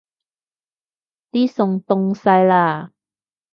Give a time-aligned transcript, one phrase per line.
[1.31, 2.89] 啲餸凍晒喇